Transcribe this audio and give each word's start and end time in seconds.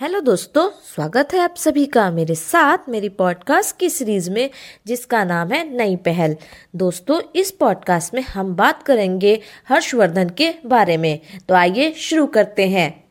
Hello 0.00 0.20
दोस्तों, 0.20 0.70
स्वागत 0.70 1.28
है 1.34 1.40
आप 1.40 1.54
सभी 1.56 1.86
का 1.86 2.10
मेरे 2.10 2.34
साथ 2.34 2.78
मेरी 2.88 3.08
पॉडकास्ट 3.08 3.76
की 3.76 3.90
सीरीज़ 3.90 4.30
में, 4.30 4.50
जिसका 4.86 5.24
नाम 5.24 5.48
है 5.48 5.76
नई 5.76 5.96
पहल। 5.96 6.36
दोस्तों, 6.76 7.20
इस 7.36 7.50
पॉडकास्ट 7.50 8.14
में 8.14 8.22
हम 8.22 8.54
बात 8.54 8.82
करेंगे 8.82 9.40
हर्षवर्धन 9.68 10.28
के 10.28 10.54
बारे 10.66 10.96
में। 10.96 11.20
तो 11.48 11.54
आइए 11.54 11.92
शुरू 11.92 12.26
करते 12.26 12.68
हैं। 12.68 13.04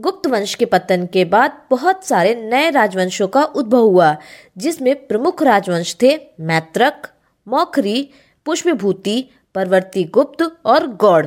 गुप्त 0.00 0.26
वंश 0.26 0.54
के 0.54 0.64
पतन 0.64 1.06
के 1.06 1.24
बाद 1.24 1.62
बहुत 1.70 2.04
सारे 2.04 2.34
नए 2.34 2.70
राजवंशों 2.70 3.28
का 3.28 3.44
उद्भव 3.44 3.80
हुआ, 3.80 4.16
जिसमें 4.58 5.06
प्रमुख 5.06 5.42
राजवंश 5.42 5.96
थे 6.02 6.20
मैत्रक, 6.40 7.08
मौखरी, 7.48 8.10
पुष्पभूति, 8.44 9.24
परवर्ती 9.54 10.04
गुप्त 10.04 10.56
और 10.66 10.86
गौड़। 10.86 11.26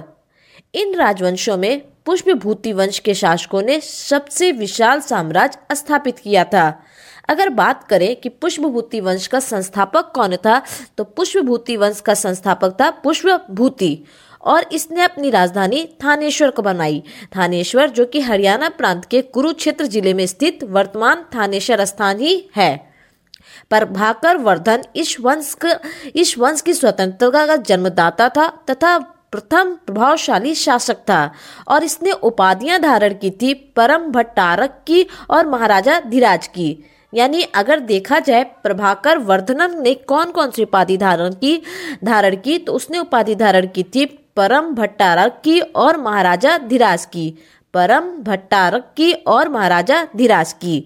इन 0.75 0.95
राजवंशों 0.95 1.57
में 1.57 1.81
पुष्पभूति 2.05 2.73
वंश 2.73 2.99
के 2.99 3.13
शासकों 3.13 3.61
ने 3.61 3.79
सबसे 3.81 4.51
विशाल 4.51 4.99
साम्राज्य 5.01 5.75
स्थापित 5.75 6.19
किया 6.19 6.43
था। 6.43 6.67
अगर 7.29 7.49
बात 7.51 7.83
करें 7.83 8.15
कि 8.15 8.29
पुष्पभूति 8.29 8.99
वंश 8.99 9.27
का 9.27 9.39
संस्थापक 9.39 10.11
कौन 10.15 10.35
था 10.35 10.61
तो 10.97 11.03
पुष्पभूति 11.03 11.77
वंश 11.77 11.99
का 12.01 12.13
संस्थापक 12.13 12.75
था 12.81 12.89
पुष्पभूति 13.03 13.97
और 14.43 14.65
इसने 14.73 15.01
अपनी 15.01 15.29
राजधानी 15.29 15.85
थानेश्वर 16.03 16.49
को 16.49 16.61
बनाई। 16.61 17.03
थानेश्वर, 17.35 17.89
जो 17.89 18.05
कि 18.05 18.21
हरियाणा 18.21 18.69
प्रांत 18.69 19.05
के 19.05 19.21
कुरुक्षेत्र 19.23 19.85
ज़िले 19.85 20.13
में 20.13 20.25
स्थित 20.27 20.63
वर्तमान 20.63 21.23
थानेश्वर 21.35 21.85
स्थान 21.85 22.19
ही 22.19 22.49
है। 22.55 22.75
प्रभाकर 23.69 24.37
वर्धन 24.37 24.83
इस 24.95 25.15
वंश 25.19 25.55
इस 26.15 26.37
वंश 26.37 26.61
की 26.61 26.73
स्वतंत्रता 26.73 27.45
का 27.47 27.55
जन्मदाता 27.57 28.29
था 28.29 28.47
तथा 28.69 28.97
प्रथम 29.33 29.73
प्रभावशाली 29.85 30.55
शासक 30.55 30.97
था 30.99 31.19
और 31.67 31.83
इसने 31.83 32.11
उपाधियाँ 32.11 32.79
धारण 32.79 33.13
की 33.13 33.29
थी, 33.31 33.53
परम 33.53 34.11
भट्टारक 34.11 34.79
की 34.87 35.05
और 35.29 35.47
महाराजा 35.47 35.99
धीराज 36.01 36.47
की। 36.47 36.83
यानी 37.13 37.41
अगर 37.55 37.79
देखा 37.81 38.19
जाए 38.19 38.43
प्रभाकर 38.63 39.17
वर्धनन 39.19 39.81
ने 39.83 39.93
कौन 39.93 40.31
कौन 40.31 40.51
सी 40.51 40.63
उपाधि 40.63 40.97
धारण 40.97 41.33
की 41.33 41.61
धारण 42.03 42.35
की 42.35 42.57
तो 42.57 42.73
उसने 42.73 42.99
उपाधि 42.99 43.35
धारण 43.35 43.67
की 43.67 43.83
थी 43.85 44.05
परम 44.35 44.73
भट्टारक 44.75 45.41
की 45.43 45.59
और 45.59 45.97
महाराजा 45.97 46.57
धीराज 46.59 47.05
की। 47.05 47.33
परम 47.73 48.09
भट्टारक 48.23 48.93
की 48.97 49.11
और 49.13 49.49
महाराजा 49.49 50.03
धीराज 50.15 50.53
की। 50.53 50.79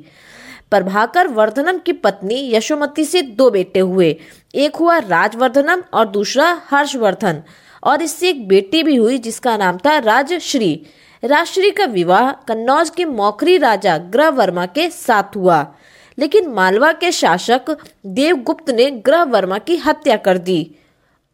प्रभाकर 0.71 1.27
वर्धनम 1.29 1.77
की 1.77 1.93
पत्नी 1.95 2.35
यशोमती 2.53 3.03
से 3.03 3.21
दो 3.21 3.49
बेटे 3.49 3.79
हुए। 3.79 4.09
एक 4.55 4.75
हुआ 4.75 4.97
राजवर्धनम 4.99 5.83
और 5.93 6.07
दूसरा 6.07 6.49
हर्षवर्धन। 6.65 7.41
और 7.83 8.01
इससे 8.01 8.29
एक 8.29 8.47
बेटी 8.47 8.83
भी 8.83 8.95
हुई 8.95 9.17
जिसका 9.17 9.57
नाम 9.57 9.77
था 9.77 9.97
राजश्री। 9.97 10.85
राजश्री 11.23 11.71
का 11.71 11.85
विवाह 11.85 12.31
कन्नौज 12.31 12.89
के 12.89 13.05
मौखरी 13.05 13.57
राजा 13.57 13.97
ग्रह 13.97 14.29
वर्मा 14.29 14.65
के 14.65 14.89
साथ 14.89 15.35
हुआ। 15.35 15.75
लेकिन 16.19 16.47
मालवा 16.47 16.91
के 16.91 17.11
शासक 17.11 17.77
देवगुप्त 18.05 18.69
ने 18.69 18.91
ग्रह 18.91 19.23
वर्मा 19.23 19.57
की 19.57 19.77
हत्या 19.77 20.17
कर 20.17 20.37
दी 20.37 20.75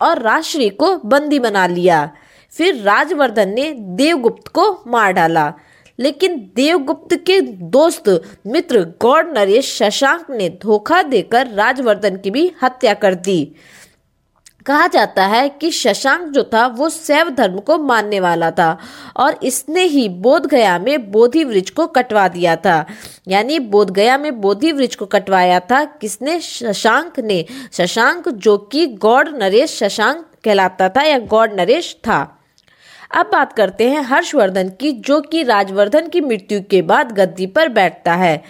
और 0.01 0.21
राजश्री 0.21 0.69
को 0.69 0.97
बंदी 0.97 1.39
बना 1.39 1.67
लिया। 1.67 2.11
फिर 2.51 2.75
राजवर्धन 2.75 3.49
ने 3.49 3.71
देवगुप्त 3.71 4.47
को 4.47 4.83
मार 4.87 5.11
डाला। 5.11 5.53
लेकिन 5.99 6.51
देवगुप्त 6.55 7.15
के 7.15 7.41
दोस्त 7.41 8.23
मित्र 8.47 8.81
गौड़ 9.01 9.25
नरेश 9.25 9.77
शशांक 9.77 10.25
ने 10.29 10.49
धोखा 10.49 11.03
देकर 11.03 11.47
राजवर्धन 11.47 12.17
की 12.17 12.31
भी 12.31 12.51
हत्या 12.63 12.93
कर 12.93 13.15
दी। 13.15 13.55
कहा 14.65 14.87
जाता 14.87 15.25
है 15.25 15.49
कि 15.49 15.71
शशांक 15.71 16.21
जो 16.21 16.43
था, 16.43 16.67
वो 16.67 16.89
शैव 16.89 17.29
धर्म 17.29 17.59
को 17.59 17.77
मानने 17.77 18.19
वाला 18.19 18.51
था 18.51 18.77
और 19.17 19.39
इसने 19.43 19.83
ही 19.83 20.09
बोध 20.09 20.45
गया 20.45 20.79
में 20.79 21.11
बोधि 21.11 21.43
वृक्ष 21.43 21.69
को 21.69 21.87
कटवा 21.87 22.27
दिया 22.27 22.55
था। 22.55 22.85
यानी 23.27 23.59
बोध 23.59 23.89
गया 23.89 24.17
में 24.17 24.41
बोधि 24.41 24.71
वृक्ष 24.71 24.95
को 24.95 25.05
कटवाया 25.05 25.59
था, 25.59 25.85
किसने? 25.85 26.39
शशांक 26.39 27.19
ने। 27.19 27.45
शशांक 27.73 28.29
जो 28.29 28.57
कि 28.57 28.87
गौड़ 28.87 29.29
नरेश 29.29 29.77
शशांक 29.77 30.25
कहलाता 30.43 30.89
था 30.89 31.01
या 31.01 31.19
गौड़ 31.19 31.51
नरेश 31.53 31.97
था। 32.03 32.39
अब 33.15 33.29
बात 33.31 33.53
करते 33.53 33.89
हैं 33.89 34.01
हर्षवर्धन 34.01 34.69
की, 34.69 34.91
जो 34.91 35.21
कि 35.21 35.43
राजवर्धन 35.43 36.07
की 36.07 36.21
मृत्यु 36.21 36.61
के 36.69 36.81
बाद 36.81 37.11
गद्दी 37.11 37.45
पर 37.45 37.69
बैठता 37.69 38.13
है। 38.13 38.43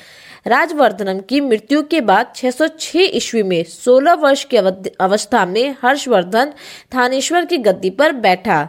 राजवर्धनम 0.46 1.20
की 1.20 1.40
मृत्यु 1.42 1.82
के 1.84 2.02
बाद 2.02 2.34
606 2.36 3.10
ईस्वी 3.14 3.44
में 3.44 3.64
16 3.66 4.14
वर्ष 4.14 4.44
की 4.44 4.58
अवस्था 4.58 5.46
में 5.46 5.76
हर्षवर्धन 5.84 6.54
थानेश्वर 6.96 7.46
की 7.46 7.58
गद्दी 7.58 7.90
पर 7.90 8.12
बैठा 8.12 8.68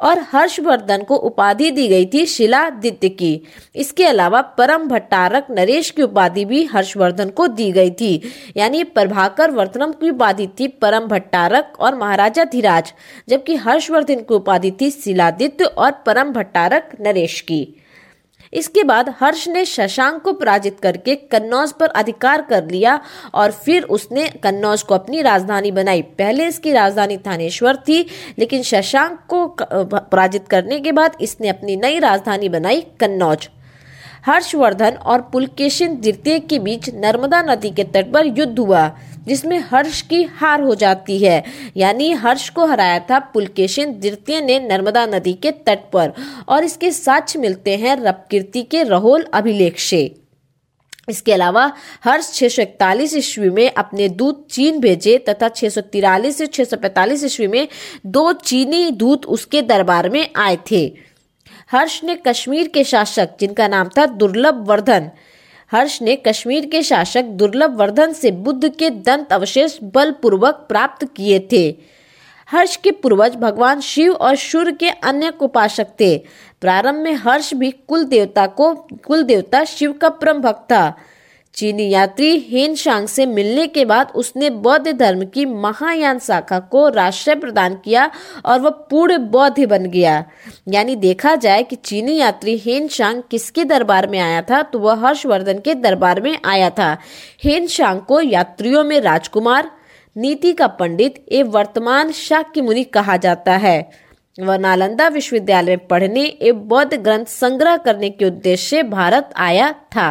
और 0.00 0.18
हर्षवर्धन 0.32 1.02
को 1.02 1.16
उपाधि 1.16 1.70
दी 1.70 1.86
गई 1.88 2.06
थी 2.06 2.24
शिलादित्य 2.26 3.08
की। 3.08 3.40
इसके 3.74 4.04
अलावा 4.04 4.42
परम 4.58 4.86
भट्टारक 4.88 5.46
नरेश 5.50 5.90
की 5.90 6.02
उपाधि 6.02 6.44
भी 6.44 6.62
हर्षवर्धन 6.64 7.28
को 7.28 7.46
दी 7.48 7.70
गई 7.72 7.90
थी। 7.90 8.22
यानी 8.56 8.84
प्रभाकर 8.84 9.50
वर्धनम 9.50 9.92
की 9.92 10.10
उपाधि 10.10 10.46
थी 10.60 10.68
परम 10.68 11.06
भट्टारक 11.06 11.72
और 11.80 11.96
महाराजा 11.96 12.44
धीराज, 12.44 12.92
जबकि 13.28 13.56
हर्षवर्धन 13.56 14.20
की 14.20 14.34
उपाधि 14.34 14.70
थी 14.80 14.90
शिलादित्य 14.90 15.64
और 15.64 15.90
परम 16.06 16.32
भट्टारक 16.32 16.96
नरेश 17.00 17.40
की। 17.40 17.62
इसके 18.52 18.82
बाद 18.84 19.14
हर्ष 19.20 19.46
ने 19.48 19.64
शशांक 19.64 20.20
को 20.22 20.32
पराजित 20.32 20.78
करके 20.80 21.14
कन्नौज 21.32 21.72
पर 21.72 21.88
अधिकार 21.88 22.42
कर 22.42 22.64
लिया 22.64 22.98
और 23.34 23.50
फिर 23.64 23.82
उसने 23.84 24.28
कन्नौज 24.42 24.82
को 24.82 24.94
अपनी 24.94 25.22
राजधानी 25.22 25.70
बनाई। 25.72 26.02
पहले 26.18 26.46
इसकी 26.46 26.72
राजधानी 26.72 27.16
थानेश्वर 27.18 27.76
थी, 27.78 28.06
लेकिन 28.38 28.62
शशांक 28.62 29.18
को 29.28 29.46
पराजित 29.62 30.48
करने 30.48 30.80
के 30.80 30.92
बाद 30.92 31.16
इसने 31.20 31.48
अपनी 31.48 31.76
नई 31.76 31.98
राजधानी 31.98 32.48
बनाई 32.48 32.80
कन्नौज। 33.00 33.48
हर्षवर्धन 34.26 34.96
और 35.02 35.20
पुलकेशिन 35.32 35.94
द्वितीय 35.96 36.38
के 36.40 36.58
बीच 36.58 36.88
नर्मदा 36.94 37.40
नदी 37.42 37.70
के 37.70 37.84
तट 37.84 38.12
पर 38.12 38.26
युद्ध 38.28 38.58
हुआ। 38.58 38.86
जिसमें 39.28 39.58
हर्ष 39.70 40.00
की 40.02 40.22
हार 40.34 40.60
हो 40.60 40.74
जाती 40.74 41.18
है। 41.18 41.42
यानी 41.76 42.10
हर्ष 42.12 42.48
को 42.48 42.66
हराया 42.66 42.98
था 43.00 43.18
पुलकेशिन 43.34 43.92
द्वितीय 44.00 44.40
ने 44.40 44.58
नर्मदा 44.60 45.06
नदी 45.06 45.32
के 45.32 45.50
तट 45.66 45.90
पर 45.92 46.12
और 46.48 46.64
इसके 46.64 46.90
साक्ष्य 46.92 47.38
मिलते 47.38 47.76
हैं 47.76 47.96
रपकीर्ति 47.96 48.62
के 48.62 48.82
रहोल 48.84 49.26
अभिलेख 49.34 49.78
से 49.78 50.04
इसके 51.08 51.32
अलावा 51.32 51.64
हर्ष 52.04 52.32
छह 52.34 52.48
सौ 52.48 52.62
इकतालीस 52.62 53.14
ईस्वी 53.16 53.50
में 53.50 53.70
अपने 53.70 54.08
दूत 54.08 54.46
चीन 54.50 54.80
भेजे 54.80 55.16
तथा 55.18 55.48
छह 55.48 55.68
सौ 55.68 55.80
तिरालीस 55.82 56.38
से 56.38 56.46
छह 56.46 56.64
सौ 56.64 56.76
पैतालीस 56.76 57.24
ईस्वी 57.24 57.46
में 57.46 57.68
दो 58.06 58.32
चीनी 58.32 58.90
दूत 58.90 59.26
उसके 59.26 59.62
दरबार 59.62 60.08
में 60.08 60.26
आए 60.36 60.58
थे। 60.70 60.84
हर्ष 61.72 62.00
ने 62.04 62.14
कश्मीर 62.26 62.68
के 62.68 62.84
शासक, 62.84 63.30
जिनका 63.40 63.68
नाम 63.68 63.88
था 63.88 64.06
दुर्लभ 64.06 64.64
वर्धन 64.68 65.10
हर्ष 65.72 66.02
ने 66.02 66.16
कश्मीर 66.16 66.66
के 66.66 66.82
शासक 66.82 67.22
दुर्लभ 67.22 67.76
वर्धन 67.76 68.12
से 68.12 68.30
बुद्ध 68.30 68.68
के 68.68 68.90
दंत 68.90 69.32
अवशेष 69.32 69.78
बलपूर्वक 69.82 70.54
प्राप्त 70.54 71.04
किए 71.16 71.48
थे। 71.52 71.76
हर्ष 72.48 72.76
के 72.76 72.90
पूर्वज 72.90 73.36
भगवान 73.36 73.80
शिव 73.80 74.12
और 74.12 74.36
सूर्य 74.36 74.72
के 74.72 74.90
अन्य 74.90 75.32
उपासक 75.40 75.86
थे। 76.00 76.18
प्रारंभ 76.60 76.96
में 76.96 77.14
हर्ष 77.14 77.54
भी 77.54 77.70
कुल 77.70 78.04
देवता 78.04 78.46
को 78.46 78.74
कुल 79.06 79.22
देवता 79.22 79.64
शिव 79.64 79.92
का 79.92 80.08
परम 80.08 80.38
भक्त 80.38 80.62
था। 80.62 80.94
चीनी 81.58 81.88
यात्री 81.90 82.38
हेन 82.40 82.74
शांग 82.74 83.06
से 83.08 83.24
मिलने 83.26 83.66
के 83.66 83.84
बाद 83.84 84.12
उसने 84.14 84.48
बौद्ध 84.64 84.92
धर्म 84.92 85.24
की 85.24 85.44
महायान 85.44 86.18
शाखा 86.18 86.58
को 86.72 86.88
राष्ट्र 86.88 87.34
प्रदान 87.34 87.74
किया 87.74 88.04
और 88.44 88.60
वह 88.60 88.70
पूर्ण 88.90 89.16
बौद्ध 89.30 89.64
बन 89.64 89.86
गया। 89.86 90.12
यानी 90.68 90.94
देखा 90.96 91.34
जाए 91.36 91.62
कि 91.62 91.76
चीनी 91.76 92.16
यात्री 92.16 92.56
हेन 92.58 92.86
शांग 92.88 93.22
किसके 93.30 93.64
दरबार 93.64 94.06
में 94.08 94.18
आया 94.18 94.42
था 94.42 94.60
तो 94.62 94.78
वह 94.78 95.06
हर्षवर्धन 95.06 95.58
के 95.58 95.74
दरबार 95.74 96.20
में 96.20 96.38
आया 96.44 96.70
था। 96.70 96.96
हेन 97.44 97.66
शांग 97.66 98.00
को 98.00 98.20
यात्रियों 98.20 98.84
में 98.84 99.00
राजकुमार, 99.00 99.70
नीति 100.16 100.52
का 100.52 100.66
पंडित 100.66 101.24
एवं 101.32 101.50
वर्तमान 101.50 102.12
शाक्य 102.12 102.62
मुनि 102.62 102.84
कहा 102.84 103.16
जाता 103.16 103.56
है। 103.56 103.90
वह 104.38 104.58
नालंदा 104.58 105.08
विश्वविद्यालय 105.08 105.76
में 105.76 105.86
पढ़ने 105.86 106.24
एवं 106.24 106.66
बौद्ध 106.68 106.94
ग्रंथ 106.94 107.26
संग्रह 107.32 107.76
करने 107.76 108.10
के 108.10 108.24
उद्देश्य 108.24 108.68
से 108.68 108.82
भारत 108.88 109.30
आया 109.36 109.72
था। 109.96 110.08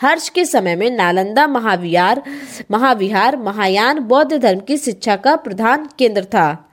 हर्ष 0.00 0.28
के 0.28 0.44
समय 0.44 0.76
में 0.76 0.90
नालंदा 0.90 1.46
महाविहार 1.46 2.22
महाविहार, 2.70 3.36
महायान 3.36 3.98
बौद्ध 3.98 4.36
धर्म 4.38 4.60
की 4.60 4.76
शिक्षा 4.76 5.16
का 5.16 5.36
प्रधान 5.36 5.88
केंद्र 5.98 6.24
था। 6.24 6.70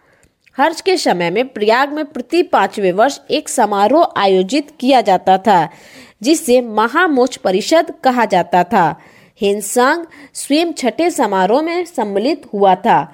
हर्ष 0.57 0.81
के 0.81 0.97
समय 0.97 1.29
में 1.29 1.47
प्रयाग 1.47 1.93
में 1.93 2.05
प्रति 2.05 2.43
पाँचवें 2.43 2.91
वर्ष 2.91 3.19
एक 3.31 3.49
समारोह 3.49 4.13
आयोजित 4.17 4.71
किया 4.79 5.01
जाता 5.01 5.37
था, 5.37 5.69
जिसे 6.21 6.61
महामोच 6.61 7.37
परिषद 7.37 7.93
कहा 8.03 8.25
जाता 8.25 8.63
था। 8.63 8.99
हिंसांग 9.41 10.05
स्वयं 10.33 10.73
छठे 10.73 11.11
समारोह 11.11 11.61
में 11.61 11.85
सम्मिलित 11.85 12.41
हुआ 12.53 12.75
था। 12.75 13.13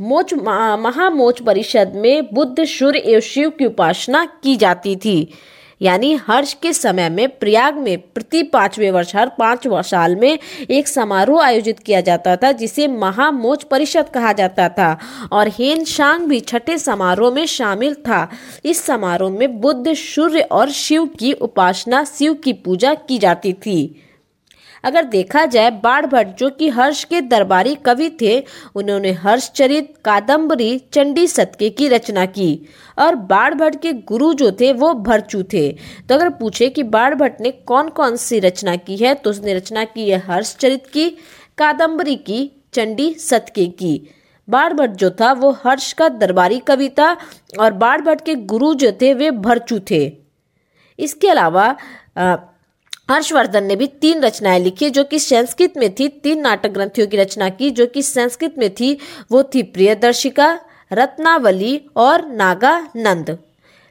मोच 0.00 0.34
महामोच 0.34 1.42
परिषद 1.42 1.92
में 1.96 2.34
बुद्ध, 2.34 2.64
सूर्य 2.64 2.98
एवं 2.98 3.20
शिव 3.20 3.50
की 3.50 3.66
उपासना 3.66 4.24
की 4.24 4.56
जाती 4.56 4.96
थी। 4.96 5.32
यानी 5.82 6.14
हर्ष 6.14 6.52
के 6.54 6.72
समय 6.72 7.08
में 7.08 7.28
प्रयाग 7.28 7.76
में 7.76 7.98
प्रति 7.98 8.42
पाँचवें 8.42 8.90
वर्ष, 8.90 9.16
हर 9.16 9.28
पाँच 9.28 9.60
साल 9.66 10.16
में 10.16 10.38
एक 10.70 10.88
समारोह 10.88 11.44
आयोजित 11.44 11.78
किया 11.78 12.00
जाता 12.00 12.36
था, 12.36 12.52
जिसे 12.52 12.88
महामोच 12.88 13.64
परिषद 13.64 14.08
कहा 14.08 14.32
जाता 14.32 14.68
था। 14.68 14.98
और 15.32 15.48
हेन 15.48 15.84
शांग 15.84 16.26
भी 16.26 16.40
छठे 16.40 16.78
समारोह 16.78 17.34
में 17.34 17.46
शामिल 17.46 17.94
था। 17.94 18.30
इस 18.64 18.82
समारोह 18.82 19.30
में 19.30 19.60
बुद्ध, 19.60 19.94
सूर्य 19.94 20.40
और 20.40 20.70
शिव 20.70 21.06
की 21.06 21.32
उपासना, 21.32 22.04
शिव 22.04 22.34
की 22.34 22.52
पूजा 22.52 22.94
की 22.94 23.18
जाती 23.18 23.52
थी। 23.52 24.01
अगर 24.84 25.04
देखा 25.04 25.44
जाए 25.46 25.70
बाढ़ 25.82 26.06
भट्ट 26.06 26.36
जो 26.38 26.48
कि 26.50 26.68
हर्ष 26.68 27.02
के 27.04 27.20
दरबारी 27.22 27.74
कवि 27.84 28.10
थे, 28.20 28.38
उन्होंने 28.74 29.12
हर्षचरित 29.14 29.94
कादम्बरी 30.04 30.78
चंडी 30.92 31.26
सत्के 31.26 31.68
की 31.70 31.88
रचना 31.88 32.26
की। 32.28 32.66
और 32.98 33.14
बाढ़ 33.14 33.54
भट्ट 33.54 33.80
के 33.82 33.92
गुरु 33.92 34.32
जो 34.34 34.50
थे, 34.52 34.72
वो 34.72 34.92
भरचू 34.94 35.42
थे। 35.42 35.68
तो 36.08 36.14
अगर 36.14 36.28
पूछे 36.30 36.68
कि 36.68 36.82
बाढ़ 36.84 37.14
भट्ट 37.14 37.40
ने 37.40 37.50
कौन 37.50 37.88
कौन 37.90 38.16
सी 38.16 38.38
रचना 38.38 38.76
की 38.76 38.96
है 38.96 39.14
तो 39.14 39.30
उसने 39.30 39.54
रचना 39.54 39.84
की 39.84 40.08
है 40.10 40.18
हर्षचरित 40.26 40.86
की 40.86 41.08
कादम्बरी 41.58 42.16
की, 42.16 42.50
चंडी 42.74 43.12
सतके 43.14 43.66
की। 43.68 44.00
बाढ़ 44.48 44.72
भट्ट 44.72 44.92
जो 44.92 45.10
था, 45.10 45.32
वो 45.32 45.50
हर्ष 45.64 45.92
का 45.92 46.08
दरबारी 46.08 46.58
कवि 46.58 46.88
था 46.88 47.16
और 47.60 47.72
बाढ़ 47.72 48.00
भट्ट 48.00 48.24
के 48.24 48.34
गुरु 48.34 48.72
जो 48.74 48.92
थे, 48.92 49.12
वे 49.14 49.30
भरचू 49.30 49.78
थे। 49.90 50.00
इसके 50.98 51.28
अलावा 51.28 51.76
हर्षवर्धन 53.12 53.64
ने 53.64 53.76
भी 53.76 53.86
तीन 53.86 54.20
रचनाएँ 54.20 54.60
लिखी, 54.60 54.90
जो 54.90 55.04
कि 55.04 55.18
संस्कृत 55.18 55.72
में 55.76 55.94
थी, 55.94 56.08
तीन 56.08 56.40
नाटक 56.40 56.70
ग्रंथियों 56.70 57.06
की 57.08 57.16
रचना 57.16 57.48
की, 57.48 57.70
जो 57.70 57.86
कि 57.86 58.02
संस्कृत 58.02 58.54
में 58.58 58.74
थी, 58.74 58.98
वो 59.32 59.42
थी 59.42 59.62
प्रियदर्शिका, 59.62 60.60
रत्नावली 60.92 61.80
और 61.96 62.28
नागानंद। 62.28 63.38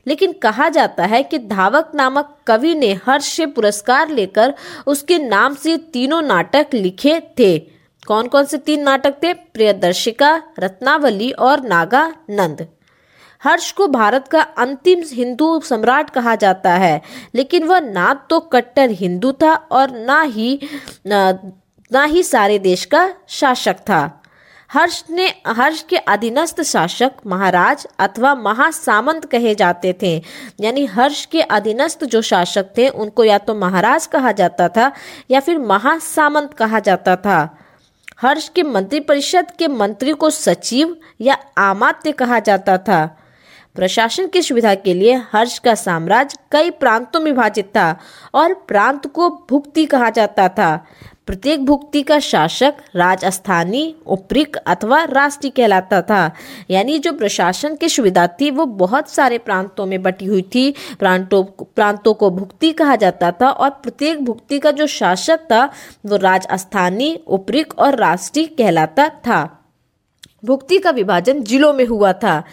लेकिन 0.08 0.32
कहा 0.32 0.70
जाता 0.70 1.06
है 1.06 1.24
कि 1.24 1.40
धावक 1.40 1.92
नामक 1.96 2.38
कवि 2.48 2.76
ने 2.76 3.00
हर्ष 3.06 3.34
से 3.34 3.46
पुरस्कार 3.46 4.10
लेकर 4.10 4.54
उसके 4.88 5.20
नाम 5.20 5.56
से 5.56 5.78
तीनों 5.78 6.22
नाटक 6.22 6.68
लिखे 6.74 7.20
थे। 7.20 7.60
कौन 8.08 8.28
कौन 8.28 8.44
से 8.44 8.58
तीन 8.58 8.84
नाटक 8.84 9.16
थे? 9.24 9.34
प्रियदर्शिका, 9.34 10.44
रत्नावली 10.60 11.32
और 11.32 11.62
नागानंद। 11.62 12.68
हर्ष 13.42 13.72
को 13.72 13.88
भारत 13.88 14.28
का 14.28 14.42
अंतिम 14.42 15.02
हिंदू 15.14 15.60
सम्राट 15.60 16.10
कहा 16.10 16.36
जाता 16.36 16.74
है। 16.74 17.02
लेकिन 17.36 17.64
वह 17.64 17.80
ना 17.80 18.14
तो 18.30 18.40
कट्टर 18.40 18.90
हिंदू 18.90 19.32
था 19.32 19.54
और 19.54 19.92
ना 19.92 20.22
ही 20.22 20.60
ना 21.08 22.04
ही 22.04 22.24
सारे 22.24 22.60
देश 22.60 22.86
का 22.86 23.14
शासक 23.28 23.80
था। 23.80 24.18
हर्ष 24.70 25.04
ने, 25.10 25.28
हर्ष 25.48 25.82
के 25.84 25.98
अधीनस्थ 25.98 26.62
शासक 26.62 27.12
महाराज 27.28 27.86
अथवा 28.00 28.34
महासामंत 28.36 29.26
कहे 29.26 29.56
जाते 29.56 29.94
थे। 30.02 30.16
यानी 30.60 30.86
हर्ष 30.86 31.26
के 31.26 31.42
अधीनस्थ 31.42 32.04
जो 32.06 32.22
शासक 32.22 32.66
थे, 32.78 32.88
उनको 32.88 33.24
या 33.24 33.38
तो 33.38 33.56
महाराज 33.56 34.06
कहा 34.08 34.32
जाता 34.32 34.68
था 34.70 34.92
या 35.32 35.40
फिर 35.40 35.60
महासामंत 35.60 36.54
कहा 36.54 36.80
जाता 36.80 37.16
था। 37.16 37.58
हर्ष 38.22 38.48
के 38.50 38.64
मंत्रिपरिषद 38.64 39.52
के 39.52 39.68
मंत्री 39.68 40.14
को 40.14 40.30
सचिव 40.30 40.96
या 41.22 41.38
आमात्य 41.58 42.12
कहा 42.12 42.40
जाता 42.40 42.78
था। 42.78 43.18
प्रशासन 43.76 44.28
की 44.28 44.42
सुविधा 44.42 44.76
के 44.76 44.94
लिए 44.94 45.14
हर्ष 45.34 45.60
का 45.60 45.76
साम्राज्य 45.76 46.38
कई 46.52 46.70
प्रांतों 46.70 47.20
में 47.20 47.32
विभाजित 47.32 47.66
था 47.66 48.00
और 48.34 48.54
प्रांत 48.54 49.08
को 49.08 49.30
भुक्ति 49.30 49.86
कहा 49.86 50.10
जाता 50.10 50.50
था। 50.50 50.86
प्रत्येक 51.28 51.66
भुक्ति 51.66 52.02
का 52.02 52.20
शासक 52.20 52.74
राजस्थानी, 52.96 53.96
उपरिक 54.06 54.56
अथवा 54.56 55.04
राष्ट्रीय 55.04 55.52
कहलाता 55.52 56.02
था। 56.02 56.32
यानी 56.70 57.00
जो 57.00 57.14
प्रशासन 57.14 57.76
की 57.76 57.90
सुविधा 57.90 58.28
थी, 58.28 58.52
वो 58.52 58.66
बहुत 58.66 59.10
सारे 59.10 59.38
प्रांतों 59.38 59.86
में 59.86 60.04
बटी 60.04 60.26
हुई 60.26 60.42
थी। 60.42 60.76
प्रांतों 61.00 61.44
प्रांतों 61.76 62.14
को 62.14 62.30
भुक्ति 62.30 62.72
कहा 62.72 62.96
जाता 62.96 63.32
था 63.32 63.50
और 63.50 63.70
प्रत्येक 63.70 64.26
भुक्ति 64.26 64.60
का 64.60 64.72
जो 64.72 64.88
शासक 64.88 65.40
था, 65.40 65.70
वो 66.06 66.18
राजस्थानी, 66.18 67.24
उपरिक 67.28 67.80
और 67.80 67.96
राष्ट्रीय 67.96 68.46
कहलाता 68.46 69.10
था। 69.10 69.61
भुक्ति 70.46 70.78
का 70.78 70.90
विभाजन 70.90 71.42
जिलों 71.44 71.74
में 71.74 71.86
हुआ 71.86 72.14
था। 72.14 72.44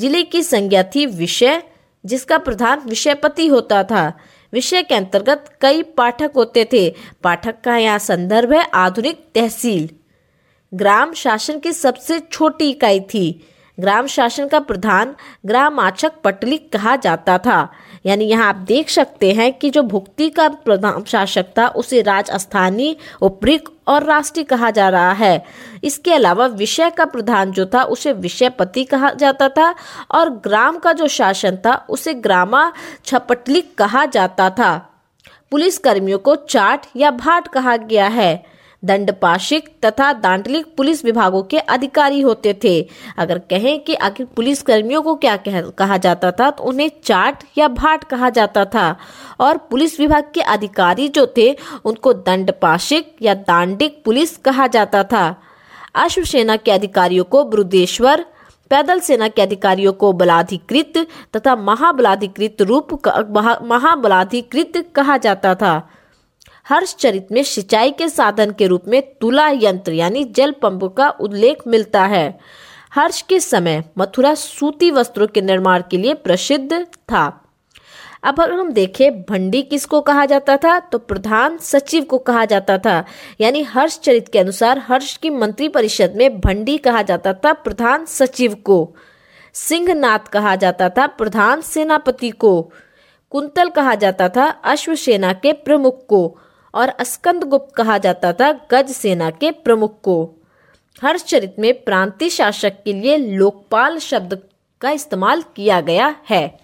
ज़िले 0.00 0.22
की 0.22 0.42
संज्ञा 0.42 0.82
थी 0.82 1.06
विषय, 1.06 1.62
जिसका 2.04 2.38
प्रधान 2.38 2.80
विषयपति 2.80 3.46
होता 3.46 3.82
था। 3.84 4.18
विषय 4.52 4.82
के 4.82 4.94
अंतर्गत 4.94 5.58
कई 5.60 5.82
पाठक 5.82 6.32
होते 6.36 6.68
थे। 6.72 6.94
पाठक 7.22 7.60
का 7.64 7.76
यहाँ 7.76 7.98
संदर्भ 7.98 8.52
है 8.52 8.62
आधुनिक 8.74 9.24
तहसील। 9.34 9.88
ग्राम 10.74 11.12
शासन 11.12 11.58
की 11.58 11.72
सबसे 11.72 12.18
छोटी 12.18 12.70
इकाई 12.70 13.00
थी। 13.00 13.44
ग्राम 13.80 14.06
शासन 14.06 14.48
का 14.48 14.60
प्रधान 14.60 15.14
ग्राम 15.46 15.78
आचक 15.80 16.12
पटली 16.24 16.58
कहा 16.58 16.96
जाता 16.96 17.38
था। 17.38 17.68
यानी 18.06 18.24
यहाँ 18.24 18.48
आप 18.48 18.54
देख 18.54 18.88
सकते 18.88 19.32
हैं 19.32 19.52
कि 19.52 19.70
जो 19.70 19.82
भुक्ति 19.82 20.30
का 20.30 20.48
प्रधान 20.48 21.04
शासक 21.04 21.46
था, 21.58 21.68
उसे 21.68 22.02
राजस्थानी, 22.02 22.96
उपरिक 23.22 23.68
और 23.88 24.04
राष्ट्रीय 24.04 24.44
कहा 24.44 24.70
जा 24.70 24.88
रहा 24.88 25.12
है। 25.12 25.44
इसके 25.84 26.12
अलावा 26.12 26.46
विषय 26.46 26.90
का 26.90 27.04
प्रधान 27.04 27.52
जो 27.52 27.66
था, 27.66 27.82
उसे 27.82 28.12
विषयपति 28.12 28.84
कहा 28.84 29.10
जाता 29.10 29.48
था 29.48 29.74
और 30.10 30.30
ग्राम 30.30 30.78
का 30.78 30.92
जो 30.92 31.06
शासन 31.06 31.56
था, 31.56 31.86
उसे 31.88 32.14
ग्रामा 32.14 32.72
छपटली 33.04 33.60
कहा 33.60 34.06
जाता 34.06 34.50
था। 34.50 34.94
पुलिस 35.50 35.78
कर्मियों 35.78 36.18
को 36.18 36.36
चाट 36.36 36.80
या 36.96 37.10
भाट 37.10 37.48
कहा 37.48 37.76
गया 37.76 38.06
है। 38.06 38.57
दंडपाशिक 38.82 39.68
तथा 39.84 40.12
दांडलिक 40.14 40.66
पुलिस 40.76 41.04
विभागों 41.04 41.42
के 41.42 41.58
अधिकारी 41.58 42.20
होते 42.20 42.52
थे। 42.64 42.80
अगर 43.18 43.38
कहें 43.50 43.78
कि 43.84 43.94
आखिर 43.94 44.26
पुलिस 44.26 44.62
कर्मियों 44.62 45.02
को 45.02 45.14
क्या 45.16 45.36
कह, 45.36 45.60
कहा 45.60 45.96
जाता 45.96 46.30
था 46.30 46.50
तो 46.50 46.64
उन्हें 46.64 46.90
चाट 47.04 47.42
या 47.58 47.68
भाट 47.68 48.04
कहा 48.04 48.30
जाता 48.30 48.64
था। 48.64 48.96
और 49.40 49.58
पुलिस 49.70 49.98
विभाग 50.00 50.30
के 50.34 50.40
अधिकारी 50.40 51.08
जो 51.08 51.26
थे 51.36 51.52
उनको 51.84 52.12
दंडपाशिक 52.12 53.14
या 53.22 53.34
दांडिक 53.34 54.02
पुलिस 54.04 54.36
कहा 54.36 54.66
जाता 54.66 55.04
था। 55.04 55.34
अश्व 55.94 56.24
सेना 56.24 56.56
के 56.56 56.70
अधिकारियों 56.70 57.24
को 57.24 57.44
ब्रुदेश्वर 57.44 58.24
पैदल 58.70 59.00
सेना 59.00 59.28
के 59.28 59.42
अधिकारियों 59.42 59.92
को 59.92 60.12
बलाधिकृत 60.12 61.06
तथा 61.36 61.54
महाबलाधिकृत 61.56 62.62
रूप 62.62 62.92
महाबलाधिकृत 63.62 64.72
कहा 64.94 65.16
जाता 65.16 65.54
था। 65.54 65.78
हर्ष 66.68 66.94
चरित 66.94 67.26
में 67.32 67.42
सिंचाई 67.42 67.90
के 67.90 68.08
साधन 68.08 68.50
के 68.50 68.66
रूप 68.66 68.82
में 68.88 69.02
तुला 69.20 69.48
यंत्र 69.48 69.92
यानी 69.92 70.24
जल 70.24 70.50
पंप 70.50 70.84
का 70.84 71.10
उल्लेख 71.10 71.58
मिलता 71.66 72.04
है। 72.04 72.38
हर्ष 72.94 73.22
के 73.22 73.40
समय 73.40 73.84
मथुरा 73.98 74.34
सूती 74.34 74.90
वस्त्रों 74.90 75.26
के 75.26 75.40
निर्माण 75.40 75.82
के 75.90 75.96
लिए 75.96 76.14
प्रसिद्ध 76.14 76.84
था। 76.84 77.44
अब 78.22 78.40
अगर 78.40 78.52
हम 78.52 78.72
देखें, 78.72 79.22
भंडी 79.22 79.62
किसको 79.62 80.00
कहा 80.00 80.26
जाता 80.26 80.56
था? 80.56 80.80
तो 80.80 80.98
प्रधान 80.98 81.58
सचिव 81.58 82.04
को 82.04 82.18
कहा 82.18 82.44
जाता 82.44 82.78
था। 82.78 83.04
यानी 83.40 83.62
हर्ष 83.62 83.98
चरित 83.98 84.28
के 84.28 84.38
अनुसार 84.38 84.78
हर्ष 84.78 85.16
की 85.16 85.30
मंत्री 85.30 85.68
परिषद 85.68 86.14
में 86.16 86.40
भंडी 86.40 86.78
कहा 86.78 87.02
जाता 87.02 87.32
था 87.32 87.52
प्रधान 87.52 88.04
सचिव 88.04 88.54
को। 88.54 88.94
सिंहनाथ 89.52 90.18
कहा 90.18 90.56
जाता 90.56 90.88
था 90.88 91.06
प्रधान 91.06 91.60
सेनापति 91.60 92.30
को। 92.30 92.72
कुंतल 93.30 93.68
कहा 93.68 93.94
जाता 93.94 94.28
था 94.28 94.48
अश्वसेना 94.48 95.32
के 95.32 95.52
प्रमुख 95.52 96.06
को। 96.06 96.38
और 96.74 96.88
अस्कंद 96.88 97.44
गुप्त 97.44 97.74
कहा 97.74 97.98
जाता 97.98 98.32
था 98.32 98.52
गज 98.70 98.90
सेना 98.90 99.30
के 99.30 99.50
प्रमुख 99.50 100.00
को। 100.02 100.34
हर्षचरित 101.02 101.56
में 101.58 101.72
प्रांतीय 101.82 102.28
शासक 102.28 102.82
के 102.84 102.92
लिए 102.92 103.16
लोकपाल 103.16 103.98
शब्द 103.98 104.38
का 104.80 104.90
इस्तेमाल 104.90 105.42
किया 105.56 105.80
गया 105.80 106.14
है। 106.30 106.58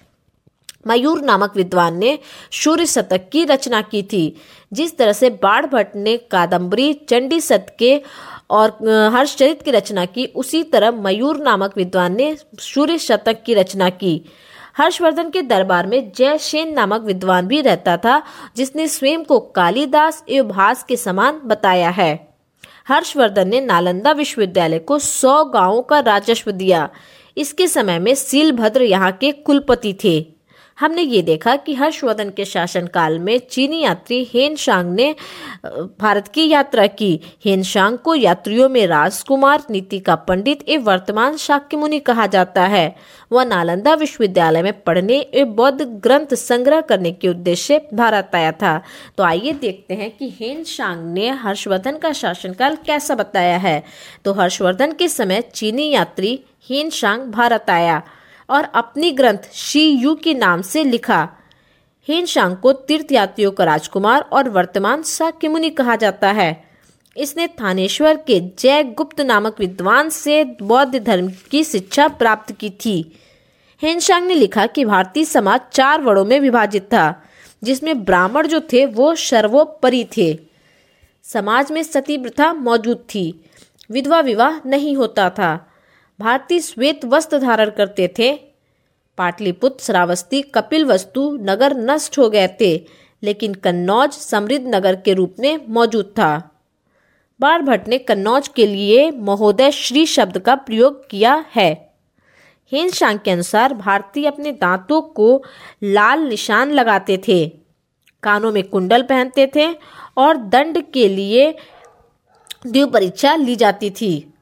मयूर 0.87 1.21
नामक 1.21 1.57
विद्वान 1.57 1.97
ने 1.99 2.19
सूर्य 2.53 2.87
शतक 2.87 3.29
की 3.33 3.45
रचना 3.45 3.81
की 3.83 4.03
थी, 4.03 4.37
जिस 4.73 4.97
तरह 4.97 5.13
से 5.13 5.31
बाढ़ 5.43 5.67
भट्ट 5.67 5.97
ने 5.97 6.17
कादम्बरी 6.17 6.93
चंडी 6.93 7.41
के 7.53 8.01
और 8.51 8.71
हर्षचरित 9.15 9.63
की 9.63 9.71
रचना 9.71 10.05
की, 10.05 10.27
उसी 10.27 10.63
तरह 10.63 10.91
मयूर 10.91 11.39
नामक 11.39 11.77
विद्वान 11.77 12.17
ने 12.17 12.37
सूर्य 12.61 12.99
शतक 12.99 13.43
की 13.43 13.55
रचना 13.55 13.89
की। 13.91 14.21
हर्षवर्धन 14.79 15.31
के 15.31 15.43
दरबार 15.43 15.87
में 15.87 16.13
जयसेन 16.17 16.73
नामक 16.73 17.01
विद्वान 17.01 17.47
भी 17.47 17.61
रहता 17.61 17.97
था, 17.97 18.23
जिसने 18.57 18.89
स्वयं 18.89 19.25
को 19.25 19.41
कालिदास 19.41 20.25
एवं 20.29 20.49
भास 20.49 20.83
के 20.83 20.97
समान 20.97 21.41
बताया 21.45 21.91
है। 21.91 22.35
हर्षवर्धन 22.89 23.49
ने 23.49 23.61
नालंदा 23.61 24.13
विश्वविद्यालय 24.13 24.79
को 24.79 24.99
सौ 24.99 25.45
गाँवों 25.45 25.83
का 25.83 25.99
राजस्व 26.01 26.51
दिया। 26.51 26.89
इसके 27.37 27.69
समय 27.69 27.99
में 27.99 28.15
सीलभद्र 28.15 28.83
यहाँ 28.83 29.13
के 29.13 29.33
कुलपति 29.33 29.99
थे। 30.05 30.34
हमने 30.79 31.03
ये 31.03 31.23
देखा 31.23 31.57
कि 31.57 31.75
हर्षवर्धन 31.75 32.31
के 32.31 32.45
शासनकाल 32.45 33.19
में 33.19 33.39
चीनी 33.51 33.81
यात्री 33.81 34.23
हेन 34.35 34.57
शांग 34.57 34.95
ने 34.95 35.15
भारत 36.01 36.29
की 36.29 36.49
यात्रा 36.49 36.87
की। 36.87 37.21
हेन 37.45 37.63
शांग 37.63 37.99
को 37.99 38.15
यात्रियों 38.15 38.69
में 38.69 38.87
राजकुमार, 38.87 39.63
नीति 39.71 39.99
का 39.99 40.15
पंडित 40.15 40.69
एवं 40.69 40.85
वर्तमान 40.85 41.37
शाक्य 41.37 41.77
मुनि 41.77 41.99
कहा 41.99 42.27
जाता 42.27 42.67
है। 42.67 42.97
वह 43.33 43.45
नालंदा 43.45 43.95
विश्वविद्यालय 43.95 44.63
में 44.63 44.83
पढ़ने 44.83 45.19
एवं 45.19 45.55
बौद्ध 45.55 45.83
ग्रंथ 45.83 46.35
संग्रह 46.35 46.81
करने 46.81 47.13
के 47.13 47.29
उद्देश्य 47.29 47.89
भारत 47.95 48.31
आया 48.35 48.53
था। 48.53 48.81
तो 49.17 49.23
आइए 49.23 49.53
देखते 49.53 49.95
हैं 49.95 50.11
कि 50.17 50.31
हेन 50.41 50.65
शांग 50.65 51.13
ने 51.13 51.29
हर्षवर्धन 51.29 51.97
का 51.97 52.13
शासनकाल 52.13 52.77
कैसा 52.87 53.15
बताया 53.15 53.57
है। 53.57 53.83
तो 54.25 54.33
हर्षवर्धन 54.33 54.93
के 54.93 55.09
समय 55.09 55.41
चीनी 55.55 55.91
यात्री 55.91 56.41
हेन 56.71 56.91
शांग 56.91 57.23
भारत 57.23 57.71
आया। 57.71 58.03
और 58.51 58.65
अपनी 58.65 59.11
ग्रंथ 59.11 59.39
शी 59.53 59.91
यू 59.91 60.15
के 60.15 60.35
नाम 60.35 60.63
से 60.63 60.85
लिखा। 60.85 61.29
हेन 62.09 62.27
शांग 62.27 62.57
को 62.57 62.73
तीर्थयात्रियों 62.73 63.53
का 63.53 63.65
राजकुमार 63.65 64.21
और 64.21 64.49
वर्तमान 64.49 65.03
शाक्य 65.03 65.49
मुनि 65.49 65.71
कहा 65.71 65.97
जाता 65.97 66.33
है। 66.33 66.65
इसने 67.17 67.49
थानेश्वर 67.49 68.17
के 68.17 68.41
जय 68.59 68.83
गुप्त 68.83 69.21
नामक 69.21 69.61
विद्वान 69.61 70.09
से 70.09 70.45
बौद्ध 70.45 70.99
धर्म 70.99 71.33
की 71.51 71.65
शिक्षा 71.65 72.09
प्राप्त 72.09 72.53
की 72.53 72.71
थी। 72.71 73.19
हेनशांग 73.83 74.27
ने 74.27 74.35
लिखा 74.35 74.67
कि 74.67 74.85
भारतीय 74.85 75.25
समाज 75.25 75.61
चार 75.73 76.01
वर्णों 76.01 76.25
में 76.25 76.41
विभाजित 76.41 76.83
था, 76.83 77.23
जिसमें 77.65 78.05
ब्राह्मण 78.05 78.47
जो 78.47 78.61
थे 78.61 78.87
वो 78.87 79.15
सर्वोपरि 79.15 80.09
थे। 80.17 80.39
समाज 81.23 81.73
में 81.73 81.83
सती 81.83 82.19
प्रथा 82.19 82.53
मौजूद 82.53 82.97
थी। 82.97 83.45
विधवा 83.91 84.21
विवाह 84.21 84.69
नहीं 84.69 84.97
होता 84.97 85.31
था। 85.31 85.74
भारतीय 86.19 86.61
श्वेत 86.61 87.05
वस्त्र 87.05 87.39
धारण 87.39 87.71
करते 87.71 88.09
थे। 88.19 88.33
पाटलिपुत्र, 89.19 89.85
श्रावस्ती, 89.85 90.43
कपिल 90.43 90.85
वस्तु, 90.85 91.39
नगर 91.41 91.77
नष्ट 91.77 92.19
हो 92.19 92.29
गए 92.31 92.49
थे, 92.61 92.87
लेकिन 93.23 93.55
कन्नौज 93.55 94.13
समृद्ध 94.13 94.67
नगर 94.75 94.95
के 94.95 95.15
रूप 95.15 95.37
में 95.39 95.67
मौजूद 95.69 96.05
था। 96.05 96.51
बार 97.41 97.63
भट्ट 97.63 97.89
ने 97.89 97.99
कन्नौज 97.99 98.49
के 98.49 98.67
लिए 98.67 99.11
महोदय 99.11 99.71
श्री 99.71 100.07
शब्द 100.07 100.39
का 100.39 100.55
प्रयोग 100.55 101.09
किया 101.09 101.45
है। 101.51 101.95
हेन 102.73 102.91
शांग 102.91 103.19
के 103.19 103.31
अनुसार 103.31 103.75
भारतीय 103.75 104.27
अपने 104.27 104.53
दांतों 104.53 105.01
को 105.03 105.43
लाल 105.83 106.21
निशान 106.21 106.71
लगाते 106.71 107.21
थे, 107.29 107.47
कानों 108.23 108.53
में 108.53 108.63
कुंडल 108.63 109.03
पहनते 109.03 109.51
थे 109.57 109.73
और 110.17 110.37
दंड 110.37 110.83
के 110.93 111.09
लिए 111.09 111.51
द्वीप 112.67 112.89
परीक्षा 112.89 113.35
ली 113.37 113.57
जाती 113.57 113.91
थी। 113.91 114.34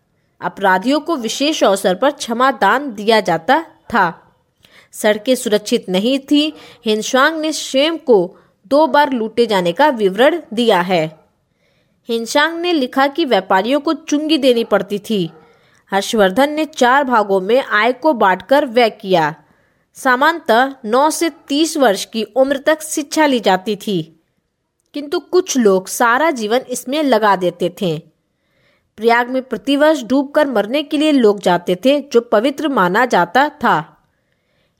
अपराधियों 0.42 1.00
को 1.00 1.16
विशेष 1.16 1.64
अवसर 1.64 1.94
पर 1.94 2.10
क्षमा 2.10 2.50
दान 2.50 2.94
दिया 2.94 3.20
जाता 3.20 3.62
था। 3.62 4.34
सड़कें 4.92 5.34
सुरक्षित 5.34 5.88
नहीं 5.88 6.18
थी। 6.18 6.52
हिंशांग 6.86 7.40
ने 7.40 7.52
स्वयं 7.52 7.98
को 7.98 8.36
दो 8.66 8.86
बार 8.86 9.12
लूटे 9.12 9.46
जाने 9.46 9.72
का 9.72 9.88
विवरण 9.88 10.40
दिया 10.54 10.80
है। 10.80 11.20
हिंशांग 12.08 12.60
ने 12.60 12.72
लिखा 12.72 13.06
कि 13.06 13.24
व्यापारियों 13.24 13.80
को 13.80 13.92
चुंगी 13.92 14.38
देनी 14.38 14.64
पड़ती 14.64 14.98
थी। 14.98 15.30
हर्षवर्धन 15.90 16.50
ने 16.50 16.64
चार 16.64 17.04
भागों 17.04 17.40
में 17.40 17.64
आय 17.64 17.92
को 17.92 18.12
बांटकर 18.12 18.66
व्यय 18.66 18.90
किया। 18.90 19.34
सामान्यतः 19.94 20.72
नौ 20.84 21.10
से 21.10 21.30
तीस 21.30 21.76
वर्ष 21.76 22.04
की 22.04 22.22
उम्र 22.22 22.58
तक 22.58 22.82
शिक्षा 22.82 23.26
ली 23.26 23.40
जाती 23.40 23.76
थी। 23.76 24.20
किंतु 24.94 25.18
कुछ 25.18 25.56
लोग 25.56 25.88
सारा 25.88 26.30
जीवन 26.30 26.58
इसमें 26.58 27.02
लगा 27.02 27.36
देते 27.36 27.74
थे। 27.82 28.11
प्रयाग 28.96 29.30
में 29.30 29.42
प्रतिवर्ष 29.42 30.02
डूबकर 30.02 30.46
मरने 30.46 30.82
के 30.82 30.98
लिए 30.98 31.12
लोग 31.12 31.40
जाते 31.40 31.76
थे, 31.84 32.00
जो 32.00 32.20
पवित्र 32.20 32.68
माना 32.68 33.06
जाता 33.06 33.48
था। 33.48 34.04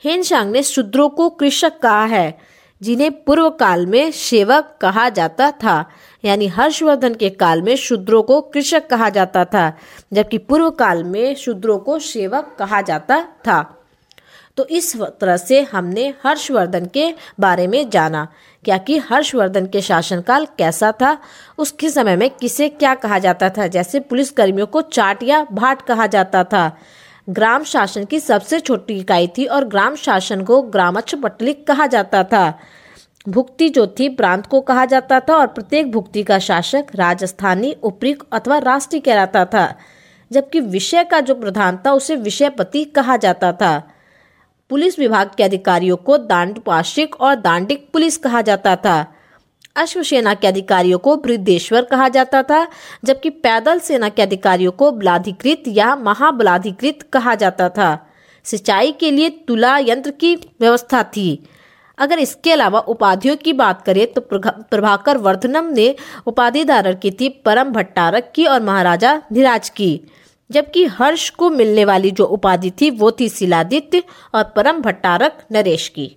हेनशांग 0.04 0.52
ने 0.52 0.62
शूद्रों 0.62 1.08
को 1.08 1.30
कृषक 1.30 1.78
कहा 1.78 2.04
है, 2.04 2.38
जिन्हें 2.82 3.24
पूर्व 3.24 3.50
काल 3.50 3.86
में 3.86 4.10
सेवक 4.10 4.78
कहा 4.80 5.08
जाता 5.08 5.50
था, 5.50 5.90
यानी 6.24 6.46
हर्षवर्धन 6.46 7.14
के 7.14 7.30
काल 7.30 7.62
में 7.62 7.76
शूद्रों 7.76 8.22
को 8.22 8.40
कृषक 8.40 8.86
कहा 8.86 9.08
जाता 9.08 9.44
था, 9.44 9.76
जबकि 10.12 10.38
पूर्व 10.38 10.70
काल 10.70 11.04
में 11.04 11.34
शूद्रों 11.34 11.78
को 11.78 11.98
सेवक 11.98 12.56
कहा 12.58 12.80
जाता 12.80 13.20
था। 13.20 13.81
तो 14.56 14.64
इस 14.66 14.96
तरह 14.96 15.36
से 15.36 15.60
हमने 15.62 16.14
हर्षवर्धन 16.24 16.86
के 16.86 17.14
बारे 17.40 17.66
में 17.66 17.90
जाना, 17.90 18.28
क्या 18.64 18.78
कि 18.78 18.98
हर्षवर्धन 18.98 19.66
के 19.66 19.80
शासनकाल 19.80 20.46
कैसा 20.58 20.92
था, 20.92 21.18
उसके 21.58 21.90
समय 21.90 22.16
में 22.16 22.30
किसे 22.30 22.68
क्या 22.68 22.94
कहा 22.94 23.18
जाता 23.18 23.50
था, 23.50 23.66
जैसे 23.66 24.00
पुलिस 24.00 24.30
कर्मियों 24.30 24.66
को 24.66 24.82
चाट 24.82 25.22
या 25.22 25.46
भाट 25.52 25.82
कहा 25.82 26.06
जाता 26.06 26.44
था। 26.44 26.76
ग्राम 27.28 27.64
शासन 27.64 28.04
की 28.04 28.20
सबसे 28.20 28.60
छोटी 28.60 28.98
इकाई 28.98 29.26
थी 29.38 29.46
और 29.46 29.64
ग्राम 29.64 29.94
शासन 29.94 30.42
को 30.42 30.62
ग्रामच्छ 30.62 31.14
पटलिक 31.14 31.66
कहा 31.66 31.86
जाता 31.86 32.24
था। 32.24 32.58
भुक्ति 33.28 33.68
जो 33.68 33.86
थी, 33.86 34.08
प्रांत 34.08 34.46
को 34.46 34.60
कहा 34.60 34.84
जाता 34.84 35.20
था 35.20 35.36
और 35.36 35.46
प्रत्येक 35.46 35.92
भुक्ति 35.92 36.22
का 36.22 36.38
शासक 36.38 36.86
राजस्थानी, 36.94 37.72
उपरिक 37.72 38.22
अथवा 38.32 38.58
राष्ट्रीय 38.58 39.00
कहलाता 39.00 39.44
था, 39.44 39.74
जबकि 40.30 40.60
विषय 40.60 41.04
का 41.04 41.20
जो 41.20 41.34
प्रधान 41.34 41.78
था, 41.86 41.92
उसे 41.92 42.16
विषयपति 42.16 42.84
कहा 42.84 43.16
जाता 43.16 43.52
था। 43.52 43.91
पुलिस 44.72 44.98
विभाग 44.98 45.30
के 45.36 45.42
अधिकारियों 45.42 45.96
को 45.98 46.16
दांडपाशिक 46.18 47.14
और 47.20 47.34
दांडिक 47.36 47.88
पुलिस 47.92 48.16
कहा 48.16 48.40
जाता 48.40 48.74
था। 48.76 48.94
अश्वसेना 49.76 50.32
के 50.34 50.46
अधिकारियों 50.46 50.98
को 50.98 51.16
वृद्धेश्वर 51.16 51.82
कहा 51.82 52.08
जाता 52.08 52.42
था, 52.42 52.66
जबकि 53.04 53.30
पैदल 53.30 53.78
सेना 53.78 54.08
के 54.08 54.22
अधिकारियों 54.22 54.72
को 54.72 54.90
बलाधिकृत 54.92 55.64
या 55.68 55.94
महाबलाधिकृत 55.96 57.02
कहा 57.12 57.34
जाता 57.34 57.68
था। 57.68 57.90
सिंचाई 58.46 58.92
के 58.92 59.10
लिए 59.10 59.28
तुला 59.48 59.76
यंत्र 59.78 60.10
की 60.12 60.34
व्यवस्था 60.60 61.02
थी। 61.06 61.28
अगर 61.98 62.18
इसके 62.18 62.52
अलावा 62.52 62.80
उपाधियों 62.88 63.36
की 63.36 63.52
बात 63.52 63.82
करें 63.82 64.06
तो 64.12 64.20
प्रभाकर 64.24 65.18
वर्धनम 65.18 65.72
ने 65.74 65.94
उपाधि 66.26 66.64
धारण 66.64 66.96
की 67.02 67.10
थी 67.10 67.28
परम 67.44 67.72
भट्टारक 67.72 68.32
की 68.34 68.46
और 68.46 68.62
महाराजा 68.62 69.16
धीराज 69.32 69.68
की। 69.70 69.92
जबकि 70.50 70.84
हर्ष 70.84 71.30
को 71.30 71.50
मिलने 71.50 71.84
वाली 71.84 72.10
जो 72.10 72.24
उपाधि 72.24 72.70
थी, 72.70 72.90
वो 72.90 73.12
थी 73.12 73.28
शिलादित्य 73.28 74.02
और 74.34 74.44
परम 74.44 74.80
भट्टारक 74.80 75.44
नरेश 75.52 75.88
की। 75.88 76.16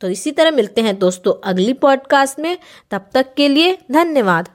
तो 0.00 0.08
इसी 0.08 0.32
तरह 0.32 0.50
मिलते 0.50 0.80
हैं 0.80 0.98
दोस्तों 0.98 1.32
अगली 1.44 1.72
पॉडकास्ट 1.72 2.38
में। 2.38 2.58
तब 2.90 3.08
तक 3.14 3.34
के 3.36 3.48
लिए 3.48 3.78
धन्यवाद। 3.92 4.48